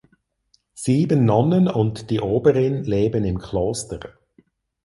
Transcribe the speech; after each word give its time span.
Sieben 0.73 1.25
Nonnen 1.25 1.67
und 1.67 2.09
die 2.09 2.21
Oberin 2.21 2.83
leben 2.83 3.23
im 3.23 3.37
Kloster. 3.37 3.99